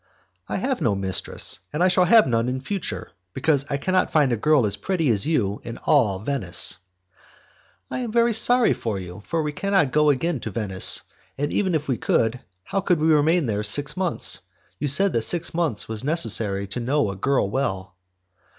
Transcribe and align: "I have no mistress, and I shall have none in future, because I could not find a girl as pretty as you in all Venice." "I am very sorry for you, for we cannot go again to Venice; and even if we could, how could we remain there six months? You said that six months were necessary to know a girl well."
"I 0.49 0.57
have 0.57 0.81
no 0.81 0.95
mistress, 0.95 1.59
and 1.71 1.83
I 1.83 1.87
shall 1.87 2.05
have 2.05 2.25
none 2.25 2.49
in 2.49 2.59
future, 2.59 3.11
because 3.33 3.65
I 3.69 3.77
could 3.77 3.91
not 3.91 4.11
find 4.11 4.31
a 4.31 4.35
girl 4.35 4.65
as 4.65 4.75
pretty 4.75 5.09
as 5.11 5.27
you 5.27 5.61
in 5.63 5.77
all 5.77 6.17
Venice." 6.17 6.77
"I 7.91 7.99
am 7.99 8.11
very 8.11 8.33
sorry 8.33 8.73
for 8.73 8.97
you, 8.97 9.21
for 9.27 9.43
we 9.43 9.51
cannot 9.51 9.91
go 9.91 10.09
again 10.09 10.39
to 10.39 10.49
Venice; 10.49 11.03
and 11.37 11.53
even 11.53 11.75
if 11.75 11.87
we 11.87 11.97
could, 11.99 12.39
how 12.63 12.81
could 12.81 12.99
we 12.99 13.09
remain 13.13 13.45
there 13.45 13.61
six 13.61 13.95
months? 13.95 14.39
You 14.79 14.87
said 14.87 15.13
that 15.13 15.21
six 15.21 15.53
months 15.53 15.87
were 15.87 15.99
necessary 16.03 16.65
to 16.69 16.79
know 16.79 17.11
a 17.11 17.15
girl 17.15 17.47
well." 17.51 17.95